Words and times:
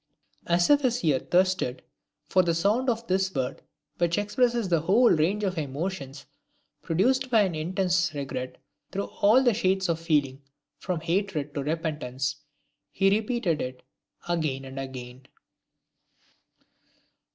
As 0.47 0.71
if 0.71 0.81
his 0.81 1.03
ear 1.03 1.19
thirsted 1.19 1.83
for 2.27 2.41
the 2.41 2.55
sound 2.55 2.89
of 2.89 3.05
this 3.05 3.35
word, 3.35 3.61
which 3.99 4.17
expresses 4.17 4.67
the 4.67 4.79
whole 4.79 5.11
range 5.11 5.43
of 5.43 5.59
emotions 5.59 6.25
produced 6.81 7.29
by 7.29 7.41
an 7.43 7.53
intense 7.53 8.11
regret, 8.15 8.57
through 8.91 9.11
all 9.21 9.43
the 9.43 9.53
shades 9.53 9.89
of 9.89 9.99
feeling, 9.99 10.41
from 10.79 11.01
hatred 11.01 11.53
to 11.53 11.61
repentance, 11.61 12.37
he 12.89 13.11
repeated 13.15 13.61
it 13.61 13.83
again 14.27 14.65
and 14.65 14.79
again. 14.79 15.27